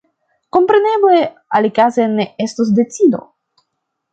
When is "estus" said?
2.47-2.73